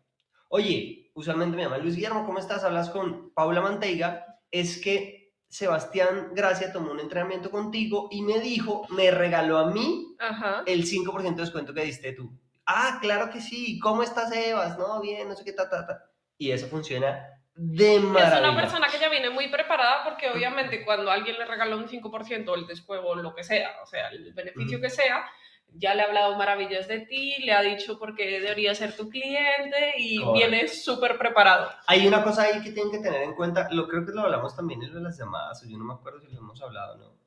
[0.50, 2.64] Oye, usualmente me llama Luis Guillermo, ¿cómo estás?
[2.64, 4.40] Hablas con Paula Manteiga.
[4.52, 10.16] Es que Sebastián Gracia tomó un entrenamiento contigo y me dijo, me regaló a mí
[10.20, 10.62] Ajá.
[10.68, 12.40] el 5% de descuento que diste tú.
[12.74, 13.80] Ah, claro que sí.
[13.80, 14.78] ¿Cómo estás, Evas?
[14.78, 16.06] No, bien, no sé qué, ta, ta, ta.
[16.38, 18.38] Y eso funciona de maravilla.
[18.38, 21.88] Es una persona que ya viene muy preparada porque obviamente cuando alguien le regala un
[21.88, 25.26] 5% el descuento o lo que sea, o sea, el beneficio que sea,
[25.74, 29.10] ya le ha hablado maravillas de ti, le ha dicho por qué debería ser tu
[29.10, 30.34] cliente y Correcto.
[30.34, 31.70] viene súper preparado.
[31.88, 34.56] Hay una cosa ahí que tienen que tener en cuenta, lo creo que lo hablamos
[34.56, 37.21] también en las llamadas, yo no me acuerdo si lo hemos hablado no.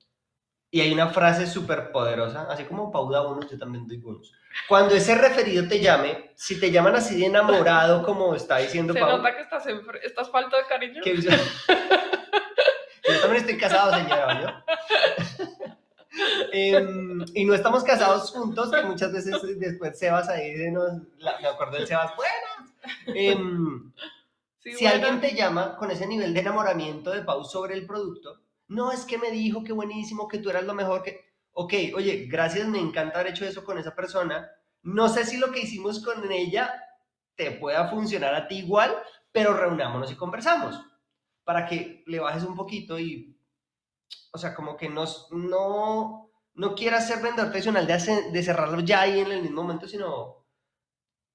[0.74, 4.32] Y hay una frase súper poderosa, así como Pau da bonus, yo también doy bonus.
[4.68, 8.98] Cuando ese referido te llame, si te llaman así de enamorado, como está diciendo Se
[8.98, 11.00] Pau, nota que estás, en, estás falta de cariño.
[11.04, 11.30] que yo
[13.20, 14.48] también estoy casado, señora, ¿yo?
[16.52, 21.38] Em, y no estamos casados juntos, que muchas veces después Sebas ahí de nos, la-
[21.40, 22.74] me acuerdo del Sebas, buenas.
[23.06, 23.92] Em,
[24.58, 24.94] Sí, si bueno.
[25.06, 29.04] alguien te llama con ese nivel de enamoramiento de Pau sobre el producto, no es
[29.04, 31.20] que me dijo que buenísimo, que tú eras lo mejor, que...
[31.52, 34.50] Ok, oye, gracias, me encanta haber hecho eso con esa persona.
[34.82, 36.74] No sé si lo que hicimos con ella
[37.36, 38.94] te pueda funcionar a ti igual,
[39.32, 40.80] pero reunámonos y conversamos
[41.44, 43.38] para que le bajes un poquito y,
[44.32, 48.80] o sea, como que no, no, no quieras ser vendedor tradicional de, hace- de cerrarlo
[48.80, 50.43] ya ahí en el mismo momento, sino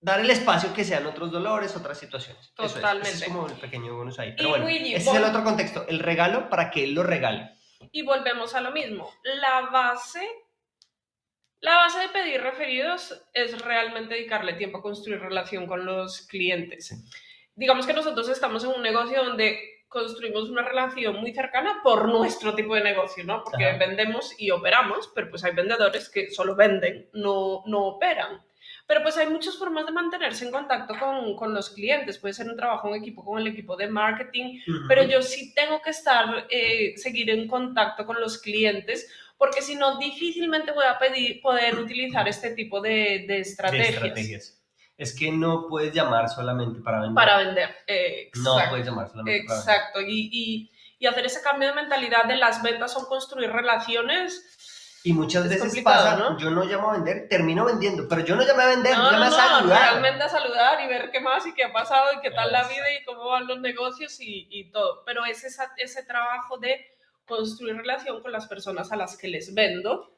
[0.01, 2.51] dar el espacio que sean otros dolores, otras situaciones.
[2.53, 3.09] Eso es, Totalmente.
[3.09, 4.29] es como el pequeño bonus ahí.
[4.29, 7.03] Y Pero bueno, Luigi, ese es el otro contexto, el regalo para que él lo
[7.03, 7.51] regale.
[7.91, 9.11] Y volvemos a lo mismo.
[9.23, 10.27] La base,
[11.59, 16.87] la base de pedir referidos es realmente dedicarle tiempo a construir relación con los clientes.
[16.87, 16.95] Sí.
[17.55, 22.53] Digamos que nosotros estamos en un negocio donde construimos una relación muy cercana por nuestro
[22.55, 23.43] tipo de negocio, ¿no?
[23.43, 23.77] Porque Ajá.
[23.77, 28.45] vendemos y operamos, pero pues hay vendedores que solo venden, no, no operan.
[28.89, 32.17] Pero pues hay muchas formas de mantenerse en contacto con, con los clientes.
[32.17, 35.79] Puede ser un trabajo en equipo con el equipo de marketing, pero yo sí tengo
[35.79, 40.97] que estar, eh, seguir en contacto con los clientes, porque si no, difícilmente voy a
[40.97, 44.61] pedir, poder utilizar este tipo de, de De estrategias, estrategias.
[44.97, 47.15] Es que no puedes llamar solamente para vender.
[47.15, 47.69] para vender.
[47.85, 49.75] Eh, no exacto, puedes llamar solamente para vender.
[49.75, 50.01] exacto.
[50.01, 54.55] Y, y, y hacer ese cambio de mentalidad de las ventas son construir relaciones.
[55.03, 56.37] Y muchas Es veces pasa, ¿no?
[56.37, 59.11] yo no llamo a vender, termino vendiendo, pero yo no llamé a vender, No, yo
[59.11, 59.81] llamé no, a saludar.
[59.91, 62.67] realmente a saludar y ver qué más y qué ha pasado y qué tal la
[62.67, 65.03] vida y cómo van los negocios y, y todo.
[65.05, 66.85] Pero es esa- ese trabajo de
[67.25, 70.11] construir relación con las personas a las que les vendo,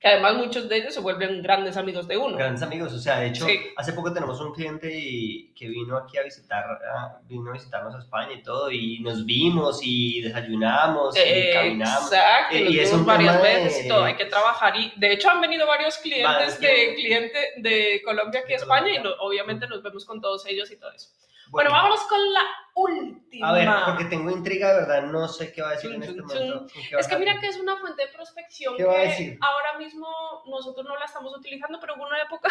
[0.00, 2.36] que además muchos de ellos se vuelven grandes amigos de uno.
[2.36, 3.58] Grandes amigos, o sea, de hecho, Sí.
[3.76, 7.94] hace poco tenemos un cliente y- que vino aquí a visitar, a- vino a visitarnos
[7.96, 12.12] a España y todo, y nos vimos y desayunamos y caminamos.
[12.12, 14.76] Exacto, Eh, nos y es vimos un varias de- veces y todo, hay que trabajar.
[14.78, 19.02] Y de hecho han venido varios clientes de, cliente de Colombia aquí a España y
[19.02, 21.08] no- obviamente nos vemos con todos ellos y todo eso.
[21.50, 22.40] Bueno, vámonos con la
[22.74, 23.48] última.
[23.48, 26.20] A ver, porque tengo intriga, de verdad, no sé qué va a decir en este
[26.20, 26.58] momento.
[26.58, 29.02] ¿con qué va Es que mira que es una fuente de prospección ¿Qué va a
[29.02, 29.38] que decir?
[29.40, 30.06] ahora mismo
[30.46, 32.48] nosotros no la estamos utilizando, pero hubo una época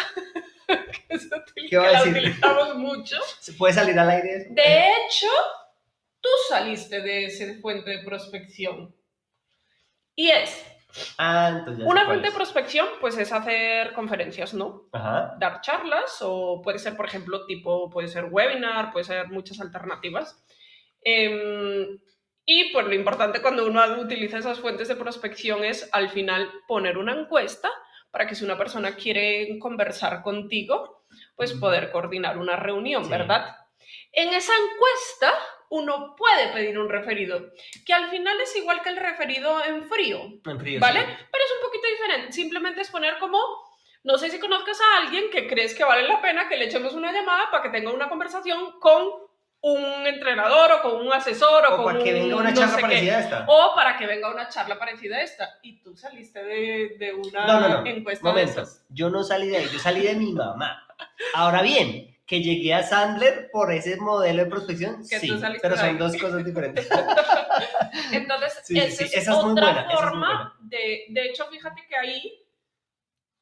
[1.08, 2.16] que, se util- ¿Qué va a que la decir?
[2.16, 3.16] utilizamos mucho.
[3.40, 4.46] ¿Se puede salir al aire eso?
[4.50, 5.26] De hecho,
[6.20, 8.94] tú saliste de esa fuente de prospección.
[10.14, 10.64] Y es,
[11.18, 14.88] Ah, entonces ya una fuente de prospección, pues es hacer conferencias, ¿no?
[14.92, 15.34] Ajá.
[15.38, 20.42] dar charlas o puede ser, por ejemplo, tipo, puede ser webinar, puede ser muchas alternativas.
[21.02, 21.98] Em,
[22.44, 26.96] y pues lo importante cuando uno utiliza esas fuentes de prospección es al final poner
[26.98, 27.70] una encuesta
[28.10, 31.04] para que si una persona quiere conversar contigo,
[31.36, 33.10] pues poder coordinar una reunión, Sí.
[33.10, 33.54] ¿verdad?
[34.12, 35.32] En esa encuesta
[35.70, 37.50] uno puede pedir un referido,
[37.84, 40.20] que al final es igual que el referido en frío.
[40.46, 41.00] En frío, ¿Vale?
[41.00, 41.06] sí.
[41.06, 42.32] Pero es un poquito diferente.
[42.32, 43.38] Simplemente es poner como,
[44.04, 46.94] no sé si conozcas a alguien que crees que vale la pena que le echemos
[46.94, 49.26] una llamada para que tenga una conversación con
[49.60, 52.56] un entrenador o con un asesor o, O con para que un venga una no
[52.60, 53.44] charla parecida a esta.
[53.48, 55.58] O para que venga una charla parecida a esta.
[55.62, 57.86] Y tú saliste de, de una No, no, no.
[57.86, 58.62] encuesta de Momento.
[58.62, 58.84] esas.
[58.88, 60.84] Yo no salí de ahí, yo salí de mi mamá.
[61.34, 65.30] Ahora bien, que llegué a Sandler por ese modelo de prospección, Que sí,
[65.62, 65.96] pero son ahí.
[65.96, 66.88] dos cosas diferentes.
[68.12, 70.54] Entonces, Sí, esa sí, es esa es otra buena, es forma buena.
[70.60, 71.04] de...
[71.08, 72.44] De hecho, fíjate que ahí...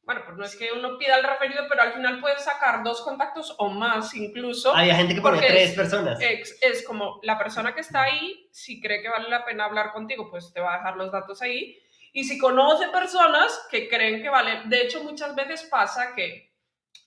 [0.02, 3.00] Bueno, pues no es que uno pida el referido, pero al final puedes sacar dos
[3.02, 4.72] contactos o más incluso.
[4.72, 6.20] Había gente que Porque tres es- personas.
[6.20, 9.92] Es, es como la persona que está ahí, si cree que vale la pena hablar
[9.92, 11.76] contigo, pues te va a dejar los datos ahí.
[12.12, 16.54] Y si conoce personas que creen que vale, de hecho muchas veces pasa que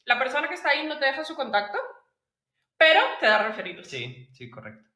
[0.10, 1.78] la persona que está ahí no te deja su contacto,
[2.78, 3.86] pero te da referidos.
[3.86, 4.90] Sí, sí, correcto.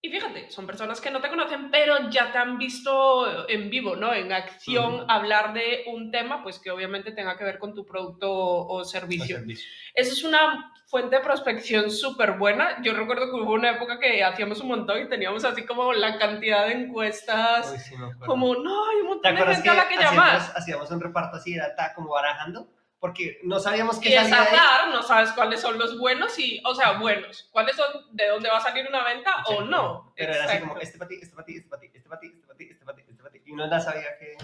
[0.00, 3.96] Y fíjate, son personas que no te conocen, pero ya te han visto en vivo,
[3.96, 4.14] ¿no?
[4.14, 8.30] En acción, hablar de un tema, pues que obviamente tenga que ver con tu producto
[8.32, 9.38] o servicio.
[9.38, 9.68] servicios.
[9.92, 12.80] Eso es una fuente de prospección súper buena.
[12.80, 16.16] Yo recuerdo que hubo una época que hacíamos un montón y teníamos así como la
[16.16, 19.88] cantidad de encuestas, Uy, sí, como, no, hay un ¿Te montón de gente a la
[19.88, 20.52] que hacíamos, llamar.
[20.54, 22.68] hacíamos un reparto así, era como barajando?
[23.00, 24.56] Porque no sabíamos qué Y es salía de ahí.
[24.56, 28.50] azar, no sabes cuáles son los buenos y, o sea, buenos, cuáles son, de dónde
[28.50, 29.64] va a salir una venta o Exacto.
[29.64, 30.12] no.
[30.14, 30.68] Pero era así Exacto.
[30.68, 32.56] como, este para ti, este para ti, este para ti, este para ti, este para
[32.58, 33.40] ti, este para ti, este para ti.
[33.46, 34.36] Y no la sabía que...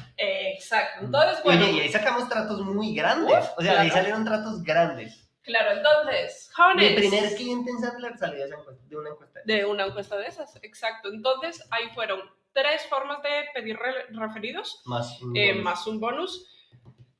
[0.52, 1.04] Exacto.
[1.04, 3.36] Entonces, bueno, Oye, y ahí sacamos tratos muy grandes.
[3.38, 3.94] Uf, o sea, de ahí claro.
[4.02, 5.28] salieron tratos grandes.
[5.42, 6.94] claro, entonces, Mi jóvenes.
[6.94, 9.40] primer cliente en Sandler salió de una encuesta.
[9.44, 11.10] de una encuesta de esas, exacto.
[11.12, 12.20] Entonces, ahí fueron
[12.52, 15.20] tres formas de pedir re- referidos, Más.
[15.20, 15.64] un eh, bonus.
[15.64, 16.52] más un bonus.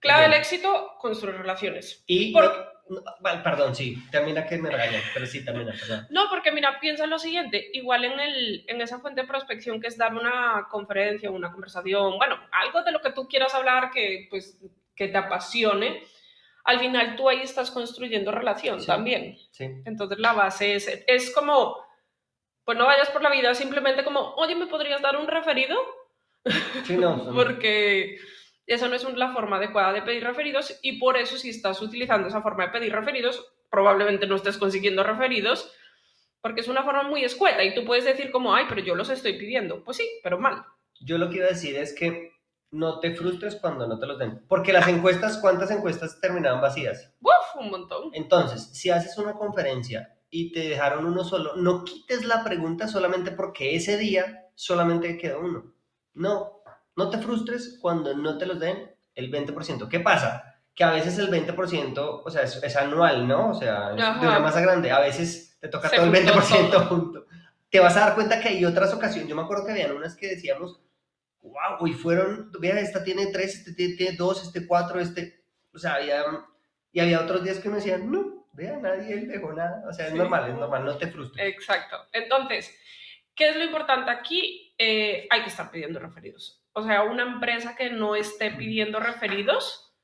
[0.06, 2.02] Clave del éxito, construir relaciones.
[2.06, 2.32] Y...
[2.32, 3.02] No- no,
[3.42, 3.96] perdón, sí.
[4.12, 6.06] Termina que me regañó, pero sí, termina, perdón.
[6.10, 9.88] No, porque mira, piensa lo siguiente, igual en, el, en esa fuente de prospección que
[9.88, 14.28] es dar una conferencia, una conversación, bueno, algo de lo que tú quieras hablar que,
[14.30, 14.64] pues,
[14.94, 16.04] que te apasione,
[16.62, 18.86] al final tú ahí estás construyendo relación Sí.
[18.86, 19.36] también.
[19.50, 19.64] Sí.
[19.84, 21.76] Entonces la base es, es como,
[22.64, 25.76] pues no vayas por la vida simplemente como, oye, ¿me podrías dar un referido?
[26.84, 27.30] Sí, no.
[27.34, 28.16] Porque
[28.66, 32.28] esa no es la forma adecuada de pedir referidos y por eso si estás utilizando
[32.28, 35.72] esa forma de pedir referidos, probablemente no estés consiguiendo referidos
[36.40, 39.10] porque es una forma muy escueta y tú puedes decir como, ay, pero yo los
[39.10, 39.82] estoy pidiendo.
[39.82, 40.64] Pues sí, pero mal.
[41.00, 42.32] Yo lo que iba a decir es que
[42.70, 44.44] no te frustres cuando no te los den.
[44.48, 47.12] Porque las encuestas, ¿cuántas encuestas terminaban vacías?
[47.20, 48.10] Uf, un montón.
[48.12, 53.32] Entonces, si haces una conferencia y te dejaron uno solo, no quites la pregunta solamente
[53.32, 55.74] porque ese día solamente quedó uno.
[56.14, 56.55] No,
[56.96, 59.88] no te frustres cuando no te los den el 20%.
[59.88, 60.60] ¿Qué pasa?
[60.74, 63.50] Que a veces el 20%, o sea, es, es anual, ¿no?
[63.50, 64.20] O sea, Ajá.
[64.20, 64.90] de una masa grande.
[64.90, 66.84] A veces te toca Se todo el juntó 20% todo.
[66.86, 67.26] junto.
[67.70, 69.28] Te vas a dar cuenta que hay otras ocasiones.
[69.28, 70.80] Yo me acuerdo que habían unas que decíamos,
[71.42, 75.44] wow, y fueron, vea, esta tiene tres, este tiene, tiene dos, este cuatro, este.
[75.72, 76.22] O sea, había.
[76.92, 79.84] Y había otros días que me decían, no, vea, nadie dejó nada.
[79.88, 80.18] O sea, es Sí.
[80.18, 81.46] normal, es normal, no te frustres.
[81.54, 81.96] Exacto.
[82.12, 82.74] Entonces,
[83.34, 84.74] ¿qué es lo importante aquí?
[84.78, 86.62] Eh, hay que estar pidiendo referidos.
[86.78, 89.94] O sea, una empresa que no esté pidiendo referidos,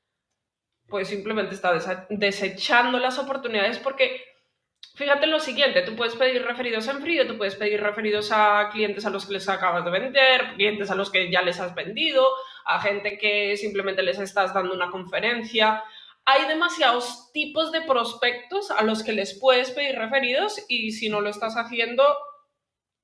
[0.87, 1.71] pues simplemente está
[2.09, 4.19] desechando las oportunidades porque
[4.95, 9.05] fíjate lo siguiente, tú puedes pedir referidos en frío, tú puedes pedir referidos a clientes
[9.05, 12.25] a los que les acabas de vender, clientes a los que ya les has vendido,
[12.65, 15.83] a gente que simplemente les estás dando una conferencia.
[16.25, 21.21] Hay demasiados tipos de prospectos a los que les puedes pedir referidos y si no
[21.21, 22.03] lo estás haciendo,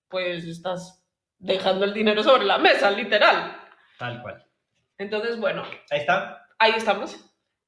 [0.07, 1.05] pues estás
[1.37, 3.58] dejando el dinero sobre la mesa, literal.
[3.99, 4.43] Tal cual.
[4.97, 6.47] Entonces, bueno, Ahí está.
[6.57, 7.13] ahí estamos.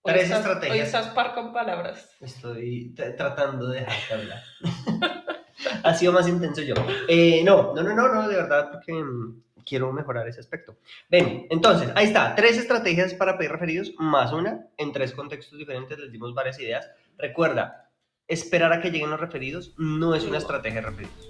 [0.04, 0.74] Hoy Tres estás- estrategias.
[0.76, 2.16] Hoy estás par con palabras.
[2.22, 4.42] Estoy tratando de dejarte hablar.
[5.84, 6.74] ha sido más intenso yo.
[7.08, 10.78] Eh, no, no, no, no, no, de verdad, porque mm, quiero mejorar ese aspecto.
[11.10, 12.34] Ven, entonces, ahí está.
[12.34, 16.90] Tres estrategias para pedir referidos, más una, en tres contextos diferentes, les dimos varias ideas.
[17.18, 17.92] Recuerda,
[18.28, 21.30] esperar a que lleguen los referidos no es una estrategia de referidos.